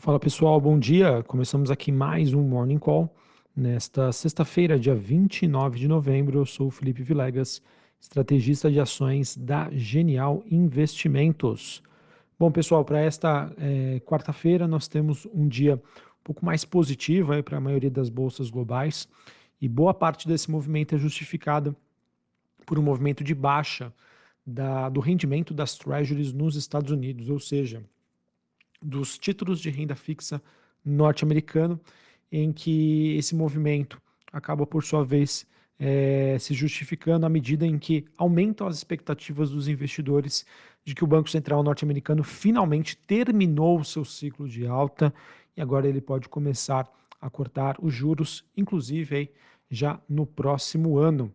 Fala 0.00 0.18
pessoal, 0.18 0.58
bom 0.58 0.78
dia. 0.78 1.22
Começamos 1.24 1.70
aqui 1.70 1.92
mais 1.92 2.32
um 2.32 2.40
Morning 2.40 2.78
Call. 2.78 3.14
Nesta 3.54 4.10
sexta-feira, 4.12 4.78
dia 4.78 4.94
29 4.94 5.78
de 5.78 5.86
novembro, 5.86 6.38
eu 6.38 6.46
sou 6.46 6.68
o 6.68 6.70
Felipe 6.70 7.02
Vilegas, 7.02 7.60
estrategista 8.00 8.70
de 8.70 8.80
ações 8.80 9.36
da 9.36 9.68
Genial 9.70 10.42
Investimentos. 10.50 11.82
Bom, 12.38 12.50
pessoal, 12.50 12.82
para 12.82 12.98
esta 13.00 13.52
é, 13.58 14.00
quarta-feira 14.00 14.66
nós 14.66 14.88
temos 14.88 15.26
um 15.34 15.46
dia 15.46 15.74
um 15.74 16.24
pouco 16.24 16.46
mais 16.46 16.64
positivo 16.64 17.42
para 17.42 17.58
a 17.58 17.60
maioria 17.60 17.90
das 17.90 18.08
bolsas 18.08 18.48
globais 18.48 19.06
e 19.60 19.68
boa 19.68 19.92
parte 19.92 20.26
desse 20.26 20.50
movimento 20.50 20.94
é 20.94 20.98
justificada 20.98 21.76
por 22.64 22.78
um 22.78 22.82
movimento 22.82 23.22
de 23.22 23.34
baixa 23.34 23.92
da, 24.46 24.88
do 24.88 25.00
rendimento 25.00 25.52
das 25.52 25.76
treasuries 25.76 26.32
nos 26.32 26.56
Estados 26.56 26.90
Unidos, 26.90 27.28
ou 27.28 27.38
seja, 27.38 27.84
dos 28.80 29.18
títulos 29.18 29.60
de 29.60 29.70
renda 29.70 29.94
fixa 29.94 30.42
norte-americano, 30.84 31.80
em 32.30 32.52
que 32.52 33.16
esse 33.16 33.34
movimento 33.34 34.00
acaba, 34.32 34.66
por 34.66 34.82
sua 34.84 35.04
vez, 35.04 35.46
é, 35.78 36.36
se 36.38 36.54
justificando 36.54 37.26
à 37.26 37.28
medida 37.28 37.66
em 37.66 37.78
que 37.78 38.04
aumentam 38.16 38.66
as 38.66 38.76
expectativas 38.76 39.50
dos 39.50 39.66
investidores 39.66 40.44
de 40.84 40.94
que 40.94 41.04
o 41.04 41.06
Banco 41.06 41.28
Central 41.30 41.62
norte-americano 41.62 42.22
finalmente 42.22 42.96
terminou 42.96 43.80
o 43.80 43.84
seu 43.84 44.04
ciclo 44.04 44.48
de 44.48 44.66
alta 44.66 45.12
e 45.56 45.60
agora 45.60 45.88
ele 45.88 46.00
pode 46.00 46.28
começar 46.28 46.90
a 47.20 47.28
cortar 47.28 47.76
os 47.80 47.92
juros, 47.92 48.44
inclusive 48.56 49.16
aí, 49.16 49.30
já 49.70 50.00
no 50.08 50.26
próximo 50.26 50.98
ano. 50.98 51.32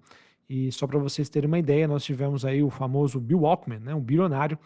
E 0.50 0.72
só 0.72 0.86
para 0.86 1.00
vocês 1.00 1.30
terem 1.30 1.48
uma 1.48 1.60
ideia, 1.60 1.88
nós 1.88 2.04
tivemos 2.04 2.46
aí 2.46 2.62
o 2.62 2.70
famoso 2.70 3.20
Bill 3.20 3.48
Ackman, 3.48 3.80
né, 3.80 3.96
um 3.96 4.02
bilionário, 4.02 4.58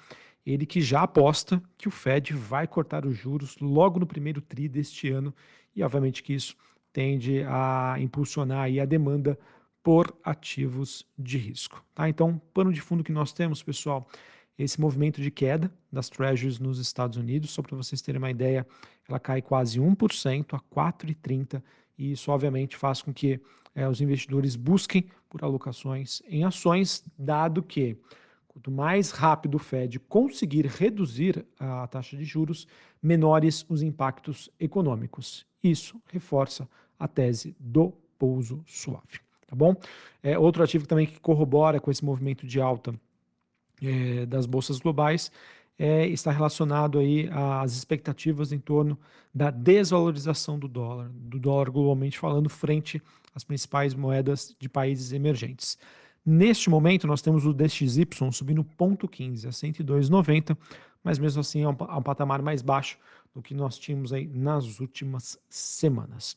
ele 0.54 0.66
que 0.66 0.82
já 0.82 1.04
aposta 1.04 1.62
que 1.78 1.88
o 1.88 1.92
Fed 1.92 2.34
vai 2.34 2.68
cortar 2.68 3.06
os 3.06 3.16
juros 3.16 3.56
logo 3.60 4.00
no 4.00 4.08
primeiro 4.08 4.42
tri 4.42 4.68
deste 4.68 5.10
ano 5.10 5.34
e 5.76 5.84
obviamente 5.84 6.24
que 6.24 6.34
isso 6.34 6.56
tende 6.92 7.44
a 7.44 7.96
impulsionar 8.00 8.64
aí 8.64 8.80
a 8.80 8.86
demanda 8.86 9.38
por 9.84 10.12
ativos 10.24 11.06
de 11.18 11.38
risco. 11.38 11.86
Tá? 11.94 12.10
Então, 12.10 12.42
pano 12.52 12.74
de 12.74 12.82
fundo 12.82 13.04
que 13.04 13.12
nós 13.12 13.32
temos, 13.32 13.62
pessoal, 13.62 14.08
esse 14.58 14.82
movimento 14.82 15.22
de 15.22 15.30
queda 15.30 15.72
das 15.92 16.10
treasuries 16.10 16.58
nos 16.58 16.80
Estados 16.80 17.18
Unidos, 17.18 17.52
só 17.52 17.62
para 17.62 17.78
vocês 17.78 18.02
terem 18.02 18.18
uma 18.18 18.32
ideia, 18.32 18.66
ela 19.08 19.20
cai 19.20 19.44
quase 19.44 19.80
1% 19.80 20.54
a 20.54 20.60
4,30% 20.60 21.62
e 21.96 22.12
isso 22.14 22.32
obviamente 22.32 22.76
faz 22.76 23.04
com 23.04 23.14
que 23.14 23.40
é, 23.76 23.88
os 23.88 24.02
investidores 24.02 24.56
busquem 24.56 25.10
por 25.30 25.44
alocações 25.44 26.24
em 26.28 26.44
ações, 26.44 27.04
dado 27.18 27.62
que 27.62 27.98
Quanto 28.60 28.72
mais 28.72 29.12
rápido 29.12 29.56
o 29.56 29.60
Fed 29.60 30.00
conseguir 30.02 30.66
reduzir 30.66 31.46
a 31.58 31.88
taxa 31.88 32.18
de 32.18 32.26
juros, 32.26 32.68
menores 33.02 33.66
os 33.70 33.82
impactos 33.82 34.50
econômicos. 34.60 35.46
Isso 35.64 36.02
reforça 36.08 36.68
a 37.00 37.08
tese 37.08 37.56
do 37.58 37.94
pouso 38.18 38.62
suave. 38.68 39.22
Tá 39.48 39.56
bom? 39.56 39.74
É, 40.22 40.38
outro 40.38 40.62
ativo 40.62 40.86
também 40.86 41.06
que 41.06 41.22
corrobora 41.22 41.80
com 41.80 41.90
esse 41.90 42.04
movimento 42.04 42.46
de 42.46 42.60
alta 42.60 42.94
é, 43.82 44.26
das 44.26 44.46
bolsas 44.46 44.78
globais 44.78 45.32
é, 45.78 46.06
está 46.08 46.30
relacionado 46.30 47.00
aí 47.00 47.30
às 47.32 47.78
expectativas 47.78 48.52
em 48.52 48.60
torno 48.60 49.00
da 49.34 49.50
desvalorização 49.52 50.60
do 50.60 50.68
dólar, 50.68 51.10
do 51.14 51.40
dólar 51.40 51.70
globalmente 51.70 52.20
falando, 52.20 52.50
frente 52.50 53.02
às 53.34 53.46
principais 53.46 53.94
moedas 53.94 54.54
de 54.60 54.68
países 54.68 55.14
emergentes. 55.14 55.78
Neste 56.26 56.70
momento, 56.70 57.08
nós 57.08 57.22
temos 57.22 57.46
o 57.46 57.54
DXY 57.54 58.08
subindo 58.32 58.64
0,15 58.64 59.46
a 59.46 59.50
102,90, 59.50 60.58
mas 61.04 61.18
mesmo 61.18 61.40
assim 61.42 61.64
é 61.64 61.70
um, 61.70 61.76
é 61.80 61.96
um, 61.96 62.02
patamar 62.02 62.42
mais 62.42 62.62
baixo 62.62 62.98
do 63.34 63.42
que 63.42 63.54
nós 63.54 63.78
tínhamos 63.78 64.12
aí 64.12 64.28
nas 64.28 64.80
últimas 64.80 65.40
semanas. 65.50 66.36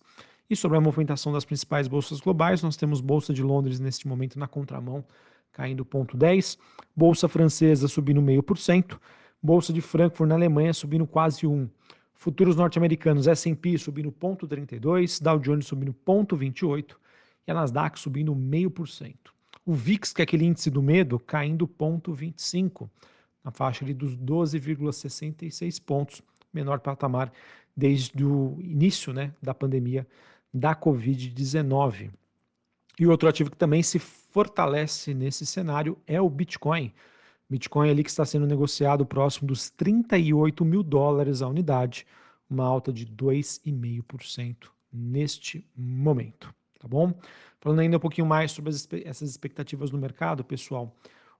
E 0.48 0.54
sobre 0.54 0.78
a 0.78 0.80
movimentação 0.80 1.32
das 1.32 1.44
principais 1.44 1.88
bolsas 1.88 2.20
globais, 2.20 2.62
nós 2.62 2.76
temos 2.76 3.00
Bolsa 3.00 3.32
de 3.32 3.42
Londres 3.42 3.80
neste 3.80 4.06
momento 4.06 4.38
na 4.38 4.46
contramão, 4.46 5.04
caindo 5.50 5.84
0,10, 5.84 6.58
Bolsa 6.94 7.28
Francesa 7.28 7.88
subindo 7.88 8.20
0,5%, 8.20 8.98
Bolsa 9.42 9.72
de 9.72 9.80
Frankfurt 9.80 10.28
na 10.28 10.34
Alemanha 10.34 10.72
subindo 10.72 11.06
quase 11.06 11.46
1%. 11.46 11.68
Futuros 12.14 12.54
norte-americanos 12.54 13.26
S&P 13.26 13.76
subindo 13.78 14.12
0,32, 14.12 15.20
Dow 15.20 15.40
Jones 15.40 15.66
subindo 15.66 15.92
0,28 16.06 16.94
e 17.48 17.50
a 17.50 17.54
Nasdaq 17.54 17.98
subindo 17.98 18.32
0,5%. 18.32 19.14
O 19.64 19.74
VIX, 19.74 20.12
que 20.12 20.20
é 20.20 20.24
aquele 20.24 20.44
índice 20.44 20.70
do 20.70 20.82
medo, 20.82 21.20
caindo 21.20 21.68
0,25, 21.68 22.90
na 23.44 23.52
faixa 23.52 23.84
ali 23.84 23.94
dos 23.94 24.16
12,66 24.16 25.80
pontos, 25.80 26.20
menor 26.52 26.80
patamar 26.80 27.32
desde 27.76 28.24
o 28.24 28.58
início 28.60 29.12
né, 29.12 29.32
da 29.40 29.54
pandemia 29.54 30.06
da 30.52 30.74
Covid-19. 30.74 32.10
E 32.98 33.06
outro 33.06 33.28
ativo 33.28 33.50
que 33.50 33.56
também 33.56 33.82
se 33.82 34.00
fortalece 34.00 35.14
nesse 35.14 35.46
cenário 35.46 35.96
é 36.06 36.20
o 36.20 36.28
Bitcoin. 36.28 36.92
Bitcoin 37.48 37.88
ali 37.88 38.02
que 38.02 38.10
está 38.10 38.24
sendo 38.24 38.46
negociado 38.46 39.06
próximo 39.06 39.46
dos 39.46 39.70
38 39.70 40.64
mil 40.64 40.82
dólares 40.82 41.40
a 41.40 41.48
unidade, 41.48 42.04
uma 42.50 42.64
alta 42.64 42.92
de 42.92 43.06
2,5% 43.06 44.68
neste 44.92 45.64
momento 45.74 46.52
tá 46.82 46.88
bom? 46.88 47.14
Falando 47.60 47.78
ainda 47.78 47.96
um 47.96 48.00
pouquinho 48.00 48.26
mais 48.26 48.50
sobre 48.50 48.70
as, 48.70 48.88
essas 49.04 49.30
expectativas 49.30 49.92
no 49.92 49.98
mercado, 49.98 50.42
pessoal. 50.42 50.92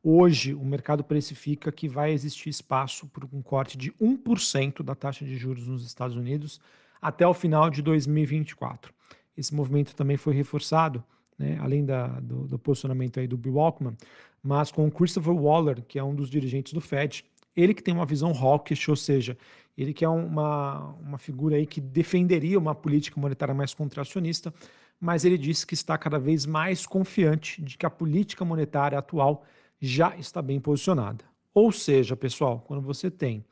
Hoje, 0.04 0.54
o 0.54 0.64
mercado 0.64 1.02
precifica 1.02 1.70
que 1.72 1.88
vai 1.88 2.12
existir 2.12 2.48
espaço 2.48 3.08
para 3.08 3.26
um 3.32 3.42
corte 3.42 3.76
de 3.76 3.92
1% 3.92 4.82
da 4.82 4.94
taxa 4.94 5.24
de 5.24 5.36
juros 5.36 5.66
nos 5.66 5.84
Estados 5.84 6.16
Unidos 6.16 6.60
até 7.00 7.26
o 7.26 7.34
final 7.34 7.68
de 7.68 7.82
2024. 7.82 8.94
Esse 9.36 9.54
movimento 9.54 9.94
também 9.96 10.16
foi 10.16 10.34
reforçado, 10.34 11.02
né, 11.38 11.58
além 11.60 11.84
da, 11.84 12.06
do, 12.20 12.46
do, 12.46 12.58
posicionamento 12.58 13.18
aí 13.18 13.26
do 13.26 13.36
Bill 13.36 13.54
Walkman, 13.54 13.96
mas 14.42 14.70
com 14.70 14.86
o 14.86 14.90
Christopher 14.90 15.34
Waller, 15.34 15.82
que 15.82 15.98
é 15.98 16.04
um 16.04 16.14
dos 16.14 16.30
dirigentes 16.30 16.72
do 16.72 16.80
Fed, 16.80 17.24
ele 17.56 17.74
que 17.74 17.82
tem 17.82 17.94
uma 17.94 18.06
visão 18.06 18.32
hawkish, 18.32 18.88
ou 18.88 18.96
seja, 18.96 19.36
ele 19.76 19.92
que 19.92 20.04
é 20.04 20.08
uma, 20.08 20.94
uma 21.00 21.18
figura 21.18 21.56
aí 21.56 21.66
que 21.66 21.80
defenderia 21.80 22.58
uma 22.58 22.74
política 22.74 23.20
monetária 23.20 23.54
mais 23.54 23.72
contracionista, 23.72 24.52
mas 25.00 25.24
ele 25.24 25.36
disse 25.36 25.66
que 25.66 25.74
está 25.74 25.98
cada 25.98 26.18
vez 26.18 26.46
mais 26.46 26.86
confiante 26.86 27.60
de 27.62 27.76
que 27.76 27.86
a 27.86 27.90
política 27.90 28.44
monetária 28.44 28.98
atual 28.98 29.44
já 29.80 30.16
está 30.16 30.40
bem 30.40 30.60
posicionada. 30.60 31.24
Ou 31.52 31.72
seja, 31.72 32.16
pessoal, 32.16 32.62
quando 32.66 32.82
você 32.82 33.10
tem 33.10 33.44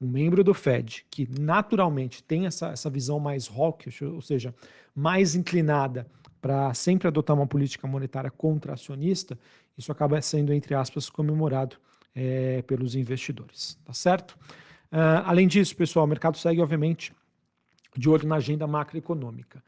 um 0.00 0.08
membro 0.08 0.44
do 0.44 0.54
Fed 0.54 1.04
que 1.10 1.28
naturalmente 1.40 2.22
tem 2.22 2.46
essa, 2.46 2.68
essa 2.68 2.88
visão 2.88 3.18
mais 3.18 3.48
hawkish, 3.48 4.02
ou 4.02 4.20
seja, 4.20 4.54
mais 4.94 5.34
inclinada 5.34 6.06
para 6.40 6.72
sempre 6.74 7.08
adotar 7.08 7.36
uma 7.36 7.46
política 7.46 7.86
monetária 7.86 8.30
contracionista, 8.30 9.38
isso 9.76 9.92
acaba 9.92 10.20
sendo, 10.20 10.52
entre 10.52 10.74
aspas, 10.74 11.08
comemorado 11.08 11.76
é, 12.14 12.62
pelos 12.62 12.94
investidores, 12.94 13.78
tá 13.84 13.92
certo? 13.92 14.32
Uh, 14.92 15.24
além 15.24 15.48
disso, 15.48 15.74
pessoal, 15.74 16.04
o 16.04 16.08
mercado 16.08 16.36
segue, 16.36 16.60
obviamente, 16.60 17.12
de 17.96 18.08
olho 18.08 18.28
na 18.28 18.36
agenda 18.36 18.66
macroeconômica. 18.66 19.62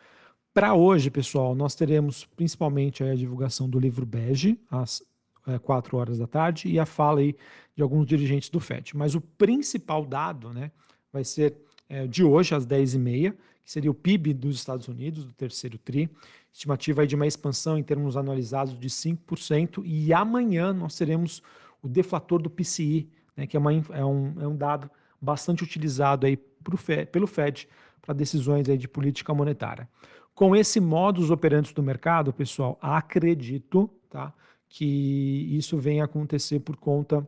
Para 0.53 0.75
hoje, 0.75 1.10
pessoal, 1.10 1.55
nós 1.55 1.75
teremos 1.75 2.25
principalmente 2.25 3.03
a 3.03 3.15
divulgação 3.15 3.69
do 3.69 3.78
livro 3.78 4.06
Bege, 4.06 4.59
às 4.71 5.03
é, 5.47 5.59
4 5.59 5.97
horas 5.97 6.19
da 6.19 6.27
tarde, 6.27 6.69
e 6.69 6.78
a 6.78 6.87
fala 6.87 7.21
aí 7.21 7.37
de 7.75 7.82
alguns 7.82 8.06
dirigentes 8.06 8.49
do 8.49 8.61
FED. 8.61 8.97
Mas 8.97 9.15
o 9.15 9.21
principal 9.21 10.05
dado 10.06 10.53
né, 10.53 10.71
vai 11.12 11.25
ser 11.25 11.56
é, 11.88 12.06
de 12.06 12.22
hoje, 12.22 12.55
às 12.55 12.66
10h30, 12.66 13.34
que 13.65 13.71
seria 13.71 13.91
o 13.91 13.94
PIB 13.94 14.34
dos 14.34 14.56
Estados 14.56 14.88
Unidos, 14.88 15.25
do 15.25 15.32
terceiro 15.32 15.78
TRI, 15.78 16.09
estimativa 16.53 17.03
aí 17.03 17.09
de 17.09 17.15
uma 17.15 17.26
expansão 17.26 17.76
em 17.76 17.82
termos 17.82 18.16
anualizados 18.16 18.78
de 18.78 18.88
5%, 18.88 19.82
e 19.84 20.12
amanhã 20.12 20.72
nós 20.72 20.97
teremos 20.97 21.43
o 21.84 21.89
deflator 21.89 22.41
do 22.41 22.49
PCI, 22.49 23.11
né, 23.37 23.47
que 23.47 23.56
é, 23.56 23.61
uma, 23.61 23.72
é, 23.72 24.05
um, 24.05 24.34
é 24.41 24.49
um 24.49 24.56
dado 24.56 24.91
bastante 25.21 25.62
utilizado 25.62 26.27
aí 26.27 26.37
pelo 26.37 27.27
FED 27.27 27.69
para 28.00 28.14
decisões 28.14 28.69
aí 28.69 28.79
de 28.79 28.88
política 28.88 29.35
monetária. 29.35 29.87
Com 30.35 30.56
esse 30.56 30.81
modus 30.81 31.31
operandi 31.31 31.75
do 31.75 31.82
mercado, 31.82 32.32
pessoal, 32.32 32.79
acredito 32.81 33.91
tá, 34.08 34.32
que 34.69 35.47
isso 35.56 35.79
venha 35.79 36.05
acontecer 36.05 36.61
por 36.61 36.76
conta 36.76 37.26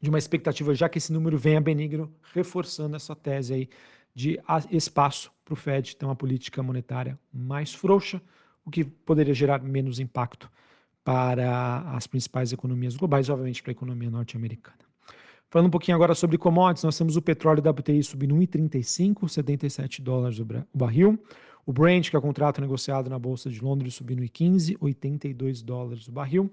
de 0.00 0.08
uma 0.08 0.18
expectativa, 0.18 0.74
já 0.74 0.88
que 0.88 0.98
esse 0.98 1.12
número 1.12 1.36
venha 1.36 1.60
benigno, 1.60 2.12
reforçando 2.32 2.94
essa 2.94 3.16
tese 3.16 3.52
aí 3.52 3.68
de 4.14 4.40
espaço 4.70 5.32
para 5.44 5.52
o 5.52 5.56
Fed 5.56 5.96
ter 5.96 6.06
uma 6.06 6.16
política 6.16 6.62
monetária 6.62 7.18
mais 7.32 7.74
frouxa, 7.74 8.22
o 8.64 8.70
que 8.70 8.84
poderia 8.84 9.34
gerar 9.34 9.60
menos 9.62 9.98
impacto 9.98 10.50
para 11.06 11.82
as 11.92 12.04
principais 12.08 12.52
economias 12.52 12.96
globais, 12.96 13.30
obviamente 13.30 13.62
para 13.62 13.70
a 13.70 13.74
economia 13.74 14.10
norte-americana. 14.10 14.78
Falando 15.48 15.68
um 15.68 15.70
pouquinho 15.70 15.94
agora 15.94 16.16
sobre 16.16 16.36
commodities, 16.36 16.82
nós 16.82 16.98
temos 16.98 17.16
o 17.16 17.22
petróleo 17.22 17.62
WTI 17.62 18.02
subindo 18.02 18.34
1,35, 18.34 19.28
77 19.28 20.02
dólares 20.02 20.40
o 20.40 20.44
barril. 20.74 21.16
O 21.64 21.72
Brent, 21.72 22.10
que 22.10 22.16
é 22.16 22.18
o 22.18 22.22
contrato 22.22 22.60
negociado 22.60 23.08
na 23.08 23.20
Bolsa 23.20 23.48
de 23.48 23.60
Londres, 23.62 23.94
subindo 23.94 24.24
em 24.24 24.26
15, 24.26 24.76
82 24.80 25.62
dólares 25.62 26.08
o 26.08 26.12
barril. 26.12 26.50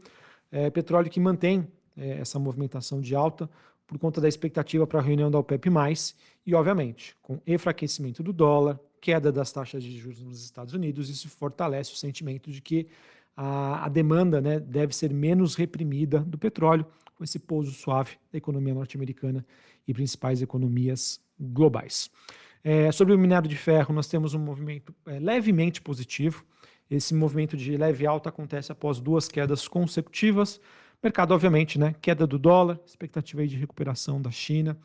É, 0.52 0.70
petróleo 0.70 1.10
que 1.10 1.20
mantém 1.20 1.68
é, 1.98 2.20
essa 2.20 2.38
movimentação 2.38 3.02
de 3.02 3.16
alta, 3.16 3.50
por 3.88 3.98
conta 3.98 4.22
da 4.22 4.28
expectativa 4.28 4.86
para 4.86 5.00
a 5.00 5.04
reunião 5.04 5.32
da 5.32 5.40
OPEP+, 5.40 5.68
e, 6.46 6.54
obviamente, 6.54 7.16
com 7.24 7.42
enfraquecimento 7.48 8.22
do 8.22 8.32
dólar, 8.32 8.80
queda 9.02 9.32
das 9.32 9.52
taxas 9.52 9.84
de 9.84 9.98
juros 9.98 10.22
nos 10.22 10.44
Estados 10.44 10.76
Unidos, 10.76 11.10
isso 11.10 11.28
fortalece 11.28 11.92
o 11.92 11.96
sentimento 11.96 12.52
de 12.52 12.62
que 12.62 12.88
a, 13.36 13.86
a 13.86 13.90
demanda 13.90 14.40
né, 14.40 14.60
deve 14.60 14.96
ser 14.96 15.14
menos 15.14 15.56
reprimida 15.56 16.20
do 16.20 16.38
petróleo, 16.38 16.86
com 17.16 17.24
esse 17.24 17.40
pouso 17.40 17.72
suave 17.72 18.18
da 18.32 18.38
economia 18.38 18.74
norte-americana 18.74 19.46
e 19.88 19.94
principais 19.94 20.42
economias 20.42 21.22
globais. 21.40 22.10
É, 22.64 22.92
sobre 22.92 23.14
o 23.14 23.20
minério 23.20 23.50
de 23.50 23.58
ferro, 23.58 23.94
nós 23.94 24.08
temos 24.08 24.34
um 24.34 24.40
movimento 24.40 24.94
é, 25.06 25.20
levemente 25.20 25.82
positivo. 25.82 26.46
Esse 26.90 27.14
movimento 27.14 27.58
de 27.58 27.76
leve 27.76 28.06
alta 28.06 28.30
acontece 28.30 28.72
após 28.72 29.00
duas 29.00 29.28
quedas 29.28 29.68
consecutivas. 29.68 30.62
Mercado, 31.02 31.34
obviamente, 31.34 31.78
né, 31.78 31.94
queda 32.02 32.26
do 32.26 32.40
dólar, 32.40 32.80
expectativa 32.86 33.46
de 33.46 33.58
recuperação 33.58 34.22
da 34.22 34.32
China, 34.32 34.78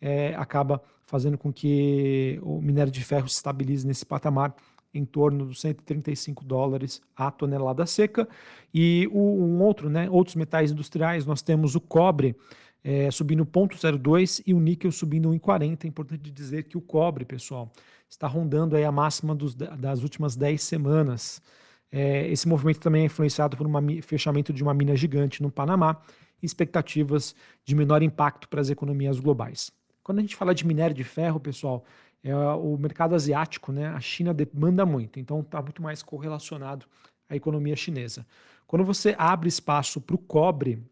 é, 0.00 0.34
acaba 0.36 0.82
fazendo 1.04 1.36
com 1.36 1.52
que 1.52 2.40
o 2.42 2.60
minério 2.60 2.90
de 2.90 3.04
ferro 3.04 3.28
se 3.28 3.36
estabilize 3.36 3.86
nesse 3.86 4.04
patamar 4.04 4.54
em 4.96 5.04
torno 5.04 5.46
dos 5.46 5.60
135 5.60 6.44
dólares 6.44 7.02
a 7.14 7.30
tonelada 7.30 7.84
seca. 7.86 8.28
E 8.72 9.08
um 9.12 9.60
outro, 9.62 9.88
né, 9.88 10.08
outros 10.10 10.36
metais 10.36 10.72
industriais, 10.72 11.26
nós 11.26 11.42
temos 11.42 11.74
o 11.74 11.80
cobre 11.80 12.36
é, 12.82 13.10
subindo 13.10 13.44
0,02 13.44 14.42
e 14.46 14.54
o 14.54 14.60
níquel 14.60 14.92
subindo 14.92 15.28
1,40. 15.30 15.84
É 15.84 15.88
importante 15.88 16.30
dizer 16.30 16.64
que 16.64 16.78
o 16.78 16.80
cobre, 16.80 17.24
pessoal, 17.24 17.70
está 18.08 18.28
rondando 18.28 18.76
aí 18.76 18.84
a 18.84 18.92
máxima 18.92 19.34
dos, 19.34 19.54
das 19.54 20.02
últimas 20.02 20.36
10 20.36 20.62
semanas. 20.62 21.42
É, 21.90 22.28
esse 22.28 22.46
movimento 22.46 22.78
também 22.78 23.02
é 23.02 23.06
influenciado 23.06 23.56
por 23.56 23.66
um 23.66 24.02
fechamento 24.02 24.52
de 24.52 24.62
uma 24.62 24.72
mina 24.72 24.94
gigante 24.94 25.42
no 25.42 25.50
Panamá 25.50 26.00
e 26.42 26.46
expectativas 26.46 27.34
de 27.64 27.74
menor 27.74 28.02
impacto 28.02 28.48
para 28.48 28.60
as 28.60 28.70
economias 28.70 29.18
globais. 29.18 29.72
Quando 30.06 30.18
a 30.18 30.22
gente 30.22 30.36
fala 30.36 30.54
de 30.54 30.64
minério 30.64 30.94
de 30.94 31.02
ferro, 31.02 31.40
pessoal, 31.40 31.84
é 32.30 32.34
o 32.36 32.76
mercado 32.76 33.14
asiático, 33.14 33.70
né? 33.70 33.86
A 33.86 34.00
China 34.00 34.34
demanda 34.34 34.84
muito, 34.84 35.20
então 35.20 35.40
está 35.40 35.62
muito 35.62 35.80
mais 35.80 36.02
correlacionado 36.02 36.84
à 37.28 37.36
economia 37.36 37.76
chinesa. 37.76 38.26
Quando 38.66 38.84
você 38.84 39.14
abre 39.16 39.48
espaço 39.48 40.00
para 40.00 40.16
o 40.16 40.18
cobre, 40.18 40.82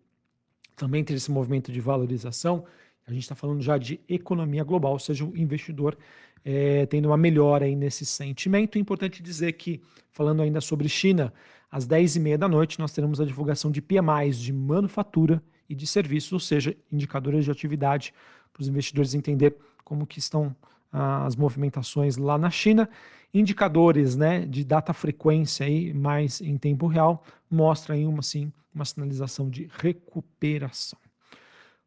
também 0.76 1.02
ter 1.02 1.14
esse 1.14 1.32
movimento 1.32 1.72
de 1.72 1.80
valorização, 1.80 2.64
a 3.04 3.12
gente 3.12 3.22
está 3.22 3.34
falando 3.34 3.60
já 3.60 3.76
de 3.76 4.00
economia 4.08 4.62
global, 4.62 4.92
ou 4.92 4.98
seja, 5.00 5.24
o 5.24 5.36
investidor 5.36 5.98
é, 6.44 6.86
tendo 6.86 7.06
uma 7.06 7.16
melhora 7.16 7.64
aí 7.64 7.74
nesse 7.74 8.06
sentimento. 8.06 8.76
É 8.76 8.80
importante 8.80 9.20
dizer 9.20 9.54
que, 9.54 9.82
falando 10.12 10.40
ainda 10.40 10.60
sobre 10.60 10.88
China, 10.88 11.32
às 11.68 11.84
10h30 11.84 12.36
da 12.36 12.48
noite 12.48 12.78
nós 12.78 12.92
teremos 12.92 13.20
a 13.20 13.24
divulgação 13.24 13.72
de 13.72 13.82
PMIs 13.82 14.38
de 14.38 14.52
manufatura 14.52 15.42
e 15.68 15.74
de 15.74 15.84
serviços, 15.84 16.32
ou 16.32 16.40
seja, 16.40 16.76
indicadores 16.92 17.44
de 17.44 17.50
atividade 17.50 18.14
para 18.52 18.60
os 18.62 18.68
investidores 18.68 19.14
entender 19.14 19.56
como 19.82 20.06
que 20.06 20.20
estão 20.20 20.54
as 20.94 21.34
movimentações 21.34 22.16
lá 22.16 22.38
na 22.38 22.50
China. 22.50 22.88
Indicadores 23.32 24.14
né, 24.14 24.46
de 24.46 24.64
data 24.64 24.92
frequência 24.92 25.66
aí, 25.66 25.92
mais 25.92 26.40
em 26.40 26.56
tempo 26.56 26.86
real 26.86 27.24
mostram 27.50 27.96
aí 27.96 28.06
uma, 28.06 28.22
sim, 28.22 28.52
uma 28.72 28.84
sinalização 28.84 29.50
de 29.50 29.68
recuperação. 29.78 30.98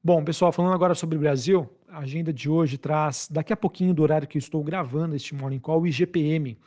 Bom, 0.04 0.24
pessoal, 0.24 0.51
falando 0.51 0.74
agora 0.74 0.94
sobre 0.94 1.18
o 1.18 1.19
Brasil, 1.19 1.69
a 1.88 2.00
agenda 2.00 2.33
de 2.33 2.50
hoje 2.50 2.77
traz, 2.77 3.27
daqui 3.31 3.54
a 3.54 3.57
pouquinho 3.57 3.94
do 3.94 4.04
horário 4.04 4.27
que 4.27 4.38
eu 4.38 4.39
estou 4.39 4.63
gravando 4.63 5.15
este 5.15 5.33
Morning 5.33 5.59
Call, 5.59 5.81
o 5.81 5.88
IGPM, 5.88 6.57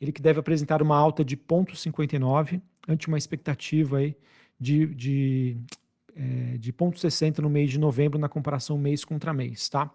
ele 0.00 0.12
que 0.12 0.22
deve 0.22 0.40
apresentar 0.40 0.82
uma 0.82 0.96
alta 0.96 1.24
de 1.24 1.36
0,59, 1.36 2.60
ante 2.86 3.08
uma 3.08 3.18
expectativa 3.18 3.98
aí 3.98 4.16
de, 4.60 4.86
de, 4.94 5.56
é, 6.14 6.58
de 6.58 6.72
0,60 6.72 7.38
no 7.38 7.50
mês 7.50 7.70
de 7.70 7.78
novembro, 7.78 8.18
na 8.18 8.28
comparação 8.28 8.78
mês 8.78 9.04
contra 9.04 9.32
mês, 9.32 9.68
tá? 9.68 9.90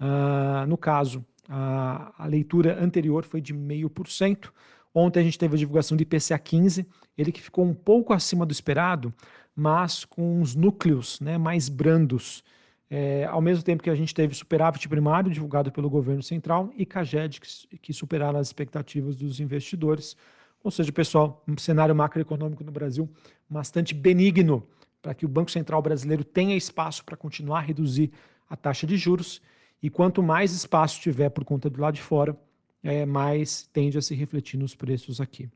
Uh, 0.00 0.66
no 0.66 0.76
caso, 0.76 1.24
a, 1.48 2.12
a, 2.18 2.26
leitura 2.26 2.82
anterior 2.82 3.24
foi 3.24 3.40
de 3.40 3.54
0,5%. 3.54 4.50
Ontem 4.94 5.20
a 5.20 5.22
gente 5.22 5.38
teve 5.38 5.54
a 5.54 5.58
divulgação 5.58 5.96
de 5.96 6.02
IPCA 6.02 6.38
15, 6.38 6.86
ele 7.16 7.32
que 7.32 7.42
ficou 7.42 7.64
um 7.64 7.74
pouco 7.74 8.12
acima 8.12 8.46
do 8.46 8.52
esperado, 8.52 9.12
mas 9.54 10.04
com 10.04 10.40
os 10.40 10.54
núcleos 10.54 11.20
né, 11.20 11.38
mais 11.38 11.68
brandos. 11.68 12.42
É, 12.90 13.24
ao 13.24 13.40
mesmo 13.40 13.64
tempo 13.64 13.82
que 13.82 13.90
a 13.90 13.94
gente 13.94 14.14
teve 14.14 14.34
superávit 14.34 14.88
primário 14.88 15.30
divulgado 15.30 15.72
pelo 15.72 15.90
governo 15.90 16.22
central 16.22 16.70
e 16.76 16.84
CAGED, 16.84 17.40
que, 17.40 17.78
que 17.78 17.92
superaram 17.92 18.38
as 18.38 18.48
expectativas 18.48 19.16
dos 19.16 19.40
investidores. 19.40 20.16
Ou 20.62 20.70
seja, 20.70 20.92
pessoal, 20.92 21.42
um 21.48 21.58
cenário 21.58 21.94
macroeconômico 21.94 22.62
no 22.62 22.70
Brasil 22.70 23.08
bastante 23.48 23.94
benigno 23.94 24.66
para 25.02 25.14
que 25.14 25.26
o 25.26 25.28
Banco 25.28 25.50
Central 25.50 25.82
brasileiro 25.82 26.24
tenha 26.24 26.56
espaço 26.56 27.04
para 27.04 27.16
continuar 27.16 27.58
a 27.58 27.62
reduzir 27.62 28.10
a 28.48 28.56
taxa 28.56 28.86
de 28.86 28.96
juros 28.96 29.42
e 29.84 29.90
quanto 29.90 30.22
mais 30.22 30.52
espaço 30.52 30.98
tiver 30.98 31.28
por 31.28 31.44
conta 31.44 31.68
do 31.68 31.78
lado 31.78 31.96
de 31.96 32.00
fora, 32.00 32.34
é, 32.82 33.04
mais 33.04 33.68
tende 33.70 33.98
a 33.98 34.00
se 34.00 34.14
refletir 34.14 34.56
nos 34.56 34.74
preços 34.74 35.20
aqui. 35.20 35.46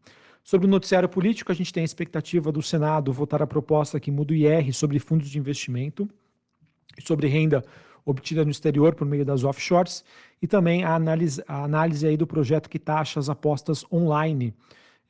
Sobre 0.44 0.66
o 0.66 0.70
noticiário 0.70 1.08
político, 1.08 1.50
a 1.50 1.54
gente 1.54 1.72
tem 1.72 1.80
a 1.80 1.84
expectativa 1.86 2.52
do 2.52 2.60
Senado 2.60 3.10
votar 3.10 3.40
a 3.40 3.46
proposta 3.46 3.98
que 3.98 4.10
muda 4.10 4.34
o 4.34 4.36
IR 4.36 4.70
sobre 4.74 4.98
fundos 4.98 5.30
de 5.30 5.38
investimento 5.38 6.06
e 6.98 7.00
sobre 7.00 7.26
renda 7.26 7.64
obtida 8.04 8.44
no 8.44 8.50
exterior 8.50 8.94
por 8.94 9.06
meio 9.06 9.24
das 9.24 9.44
offshores 9.44 10.04
e 10.42 10.46
também 10.46 10.84
a 10.84 10.94
análise, 10.94 11.42
a 11.48 11.64
análise 11.64 12.06
aí 12.06 12.18
do 12.18 12.26
projeto 12.26 12.68
que 12.68 12.78
taxa 12.78 13.18
as 13.18 13.30
apostas 13.30 13.82
online. 13.90 14.52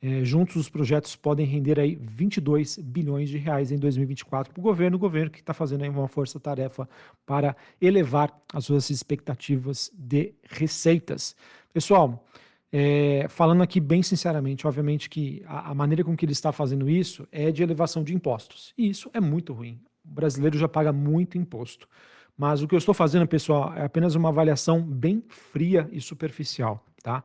É, 0.01 0.23
juntos 0.23 0.55
os 0.55 0.69
projetos 0.69 1.15
podem 1.15 1.45
render 1.45 1.77
aí 1.77 1.95
22 1.95 2.77
bilhões 2.77 3.29
de 3.29 3.37
reais 3.37 3.69
em 3.69 3.77
2024 3.77 4.53
para 4.53 4.59
o 4.59 4.63
governo, 4.63 4.95
o 4.95 4.99
governo 4.99 5.29
que 5.29 5.39
está 5.41 5.53
fazendo 5.53 5.83
aí 5.83 5.89
uma 5.89 6.07
força-tarefa 6.07 6.87
para 7.25 7.55
elevar 7.81 8.33
as 8.53 8.65
suas 8.65 8.89
expectativas 8.89 9.91
de 9.93 10.33
receitas. 10.49 11.35
Pessoal, 11.73 12.25
é, 12.71 13.25
falando 13.29 13.61
aqui 13.61 13.81
bem 13.81 14.01
sinceramente, 14.01 14.65
obviamente 14.65 15.09
que 15.09 15.43
a, 15.45 15.71
a, 15.71 15.75
maneira 15.75 16.03
com 16.03 16.15
que 16.15 16.23
ele 16.23 16.31
está 16.31 16.51
fazendo 16.51 16.89
isso 16.89 17.27
é 17.31 17.51
de 17.51 17.61
elevação 17.61 18.01
de 18.01 18.13
impostos. 18.13 18.73
E 18.77 18.89
isso 18.89 19.09
é 19.13 19.19
muito 19.19 19.51
ruim. 19.51 19.81
O 20.05 20.13
brasileiro 20.13 20.57
já 20.57 20.69
paga 20.69 20.93
muito 20.93 21.37
imposto. 21.37 21.89
Mas 22.37 22.61
o 22.61 22.67
que 22.69 22.73
eu 22.73 22.77
estou 22.77 22.93
fazendo, 22.93 23.27
pessoal, 23.27 23.73
é 23.75 23.83
apenas 23.83 24.15
uma 24.15 24.29
avaliação 24.29 24.81
bem 24.81 25.21
fria 25.27 25.89
e 25.91 25.99
superficial, 25.99 26.81
tá? 27.03 27.21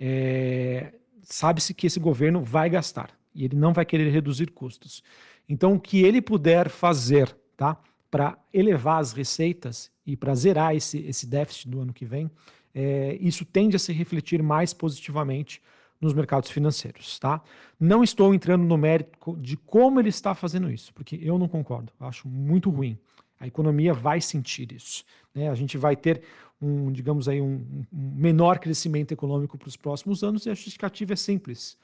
É, 0.00 0.92
sabe-se 1.26 1.74
que 1.74 1.86
esse 1.86 1.98
governo 1.98 2.42
vai 2.42 2.70
gastar 2.70 3.10
e 3.34 3.44
ele 3.44 3.56
não 3.56 3.72
vai 3.72 3.84
querer 3.84 4.08
reduzir 4.10 4.50
custos. 4.50 5.02
Então, 5.48 5.74
o 5.74 5.80
que 5.80 6.02
ele 6.02 6.22
puder 6.22 6.68
fazer 6.68 7.36
tá, 7.56 7.76
para 8.10 8.38
elevar 8.52 9.00
as 9.00 9.12
receitas 9.12 9.90
e 10.06 10.16
para 10.16 10.34
zerar 10.34 10.74
esse, 10.74 10.98
esse 10.98 11.26
déficit 11.26 11.68
do 11.68 11.80
ano 11.80 11.92
que 11.92 12.04
vem, 12.04 12.30
é, 12.74 13.16
isso 13.20 13.44
tende 13.44 13.76
a 13.76 13.78
se 13.78 13.92
refletir 13.92 14.42
mais 14.42 14.72
positivamente 14.72 15.60
nos 16.00 16.12
mercados 16.12 16.50
financeiros. 16.50 17.18
Tá? 17.18 17.42
Não 17.78 18.02
estou 18.02 18.34
entrando 18.34 18.64
no 18.64 18.76
mérito 18.76 19.36
de 19.36 19.56
como 19.56 20.00
ele 20.00 20.08
está 20.08 20.34
fazendo 20.34 20.70
isso, 20.70 20.92
porque 20.94 21.18
eu 21.22 21.38
não 21.38 21.48
concordo, 21.48 21.92
acho 22.00 22.28
muito 22.28 22.70
ruim. 22.70 22.98
A 23.38 23.46
economia 23.46 23.92
vai 23.92 24.20
sentir 24.20 24.72
isso. 24.72 25.04
Né? 25.34 25.50
A 25.50 25.54
gente 25.54 25.76
vai 25.76 25.94
ter 25.94 26.22
um, 26.60 26.90
digamos 26.90 27.28
aí, 27.28 27.40
um, 27.40 27.84
um 27.92 28.14
menor 28.14 28.58
crescimento 28.58 29.12
econômico 29.12 29.58
para 29.58 29.68
os 29.68 29.76
próximos 29.76 30.22
anos 30.22 30.46
e 30.46 30.50
a 30.50 30.54
justificativa 30.54 31.12
é 31.12 31.16
simples. 31.16 31.76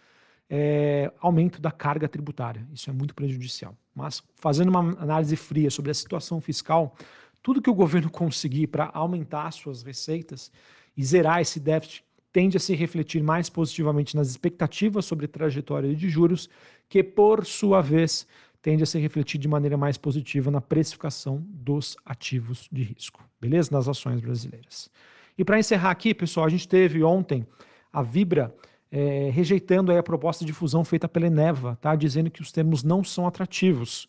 É, 0.48 1.10
aumento 1.20 1.60
da 1.60 1.70
carga 1.70 2.08
tributária. 2.08 2.66
Isso 2.72 2.90
é 2.90 2.92
muito 2.92 3.14
prejudicial. 3.14 3.74
Mas, 3.94 4.22
fazendo 4.34 4.68
uma 4.68 4.80
análise 5.00 5.36
fria 5.36 5.70
sobre 5.70 5.90
a 5.90 5.94
situação 5.94 6.40
fiscal, 6.40 6.94
tudo 7.42 7.62
que 7.62 7.70
o 7.70 7.74
governo 7.74 8.08
conseguir 8.10 8.66
para 8.66 8.90
aumentar 8.92 9.50
suas 9.52 9.82
receitas 9.82 10.50
e 10.96 11.04
zerar 11.04 11.40
esse 11.40 11.58
déficit 11.58 12.04
tende 12.32 12.56
a 12.56 12.60
se 12.60 12.74
refletir 12.74 13.22
mais 13.22 13.50
positivamente 13.50 14.16
nas 14.16 14.28
expectativas 14.28 15.04
sobre 15.04 15.28
trajetória 15.28 15.94
de 15.94 16.08
juros, 16.08 16.48
que, 16.88 17.02
por 17.02 17.44
sua 17.44 17.82
vez, 17.82 18.26
tende 18.62 18.84
a 18.84 18.86
se 18.86 18.98
refletir 18.98 19.38
de 19.38 19.48
maneira 19.48 19.76
mais 19.76 19.98
positiva 19.98 20.50
na 20.50 20.60
precificação 20.60 21.44
dos 21.48 21.96
ativos 22.06 22.68
de 22.70 22.82
risco, 22.82 23.22
beleza? 23.40 23.70
Nas 23.72 23.88
ações 23.88 24.20
brasileiras. 24.20 24.88
E 25.36 25.44
para 25.44 25.58
encerrar 25.58 25.90
aqui, 25.90 26.14
pessoal, 26.14 26.46
a 26.46 26.48
gente 26.48 26.68
teve 26.68 27.02
ontem 27.02 27.44
a 27.92 28.02
Vibra 28.02 28.54
é, 28.90 29.30
rejeitando 29.32 29.90
a 29.90 30.02
proposta 30.02 30.44
de 30.44 30.52
fusão 30.52 30.84
feita 30.84 31.08
pela 31.08 31.26
Eneva, 31.26 31.76
tá? 31.80 31.96
dizendo 31.96 32.30
que 32.30 32.42
os 32.42 32.52
termos 32.52 32.84
não 32.84 33.02
são 33.02 33.26
atrativos. 33.26 34.04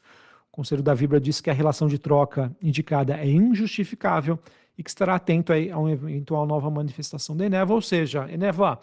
O 0.51 0.51
Conselho 0.51 0.83
da 0.83 0.93
Vibra 0.93 1.19
disse 1.19 1.41
que 1.41 1.49
a 1.49 1.53
relação 1.53 1.87
de 1.87 1.97
troca 1.97 2.55
indicada 2.61 3.17
é 3.17 3.27
injustificável 3.27 4.37
e 4.77 4.83
que 4.83 4.89
estará 4.89 5.15
atento 5.15 5.53
aí 5.53 5.71
a 5.71 5.77
uma 5.77 5.91
eventual 5.91 6.45
nova 6.45 6.69
manifestação 6.69 7.35
da 7.35 7.45
Eneva, 7.45 7.73
ou 7.73 7.81
seja, 7.81 8.29
Eneva, 8.31 8.79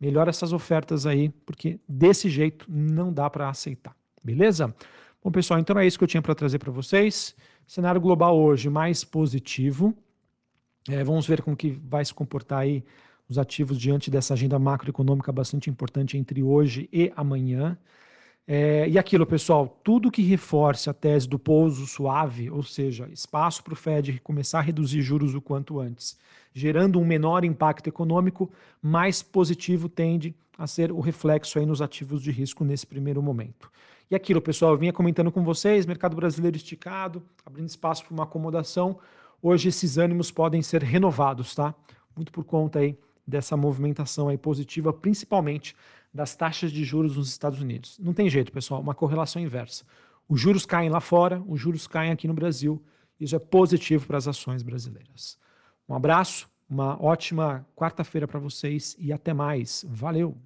melhora 0.00 0.30
essas 0.30 0.52
ofertas 0.52 1.06
aí, 1.06 1.30
porque 1.46 1.78
desse 1.88 2.28
jeito 2.28 2.66
não 2.68 3.12
dá 3.12 3.30
para 3.30 3.48
aceitar, 3.48 3.94
beleza? 4.22 4.74
Bom, 5.24 5.30
pessoal, 5.30 5.58
então 5.58 5.78
é 5.78 5.86
isso 5.86 5.96
que 5.96 6.04
eu 6.04 6.08
tinha 6.08 6.20
para 6.20 6.34
trazer 6.34 6.58
para 6.58 6.70
vocês. 6.70 7.34
Cenário 7.66 7.98
global 7.98 8.38
hoje 8.38 8.68
mais 8.68 9.04
positivo. 9.04 9.96
É, 10.86 11.02
vamos 11.02 11.26
ver 11.26 11.40
como 11.40 11.56
que 11.56 11.70
vai 11.70 12.04
se 12.04 12.12
comportar 12.12 12.58
aí 12.58 12.84
os 13.26 13.38
ativos 13.38 13.78
diante 13.80 14.10
dessa 14.10 14.34
agenda 14.34 14.58
macroeconômica 14.58 15.32
bastante 15.32 15.70
importante 15.70 16.18
entre 16.18 16.42
hoje 16.42 16.90
e 16.92 17.10
amanhã. 17.16 17.78
É, 18.46 18.86
e 18.86 18.98
aquilo, 18.98 19.24
pessoal, 19.24 19.80
tudo 19.82 20.10
que 20.10 20.20
reforce 20.20 20.90
a 20.90 20.92
tese 20.92 21.26
do 21.26 21.38
pouso 21.38 21.86
suave, 21.86 22.50
ou 22.50 22.62
seja, 22.62 23.08
espaço 23.10 23.64
para 23.64 23.72
o 23.72 23.76
Fed 23.76 24.20
começar 24.22 24.58
a 24.58 24.62
reduzir 24.62 25.00
juros 25.00 25.34
o 25.34 25.40
quanto 25.40 25.80
antes, 25.80 26.18
gerando 26.52 27.00
um 27.00 27.04
menor 27.06 27.46
impacto 27.46 27.86
econômico, 27.86 28.52
mais 28.82 29.22
positivo 29.22 29.88
tende 29.88 30.34
a 30.58 30.66
ser 30.66 30.92
o 30.92 31.00
reflexo 31.00 31.58
aí 31.58 31.64
nos 31.64 31.80
ativos 31.80 32.22
de 32.22 32.30
risco 32.30 32.62
nesse 32.62 32.86
primeiro 32.86 33.22
momento. 33.22 33.72
E 34.10 34.14
aquilo, 34.14 34.40
pessoal, 34.40 34.72
eu 34.72 34.78
vinha 34.78 34.92
comentando 34.92 35.32
com 35.32 35.42
vocês, 35.42 35.86
mercado 35.86 36.14
brasileiro 36.14 36.56
esticado, 36.56 37.22
abrindo 37.44 37.68
espaço 37.68 38.04
para 38.04 38.12
uma 38.12 38.24
acomodação. 38.24 38.98
Hoje 39.40 39.68
esses 39.68 39.96
ânimos 39.96 40.30
podem 40.30 40.62
ser 40.62 40.82
renovados, 40.82 41.54
tá? 41.54 41.74
Muito 42.14 42.30
por 42.30 42.44
conta 42.44 42.80
aí 42.80 42.98
dessa 43.26 43.56
movimentação 43.56 44.28
aí 44.28 44.36
positiva, 44.36 44.92
principalmente 44.92 45.74
das 46.12 46.36
taxas 46.36 46.70
de 46.70 46.84
juros 46.84 47.16
nos 47.16 47.28
Estados 47.28 47.60
Unidos. 47.60 47.98
Não 47.98 48.12
tem 48.12 48.28
jeito, 48.28 48.52
pessoal, 48.52 48.80
uma 48.80 48.94
correlação 48.94 49.40
inversa. 49.40 49.84
Os 50.28 50.40
juros 50.40 50.64
caem 50.64 50.90
lá 50.90 51.00
fora, 51.00 51.42
os 51.46 51.58
juros 51.60 51.86
caem 51.86 52.12
aqui 52.12 52.28
no 52.28 52.34
Brasil. 52.34 52.82
Isso 53.18 53.34
é 53.34 53.38
positivo 53.38 54.06
para 54.06 54.18
as 54.18 54.28
ações 54.28 54.62
brasileiras. 54.62 55.38
Um 55.88 55.94
abraço, 55.94 56.48
uma 56.68 57.02
ótima 57.02 57.66
quarta-feira 57.74 58.28
para 58.28 58.40
vocês 58.40 58.96
e 58.98 59.12
até 59.12 59.32
mais. 59.32 59.84
Valeu! 59.88 60.44